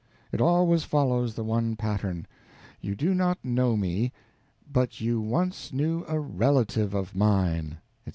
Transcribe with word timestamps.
It 0.31 0.41
always 0.41 0.83
follows 0.83 1.35
the 1.35 1.43
one 1.43 1.75
pattern: 1.75 2.25
"You 2.81 2.95
do 2.95 3.13
not 3.13 3.37
know 3.45 3.77
me, 3.77 4.11
but 4.73 4.99
you 4.99 5.21
once 5.21 5.71
knew 5.71 6.03
a 6.07 6.19
relative 6.19 6.95
of 6.95 7.13
mine," 7.13 7.77
etc. 7.77 7.79